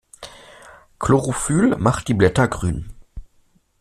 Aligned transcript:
Chlorophyll 0.97 1.75
macht 1.77 2.07
die 2.07 2.15
Blätter 2.15 2.47
grün. 2.47 2.89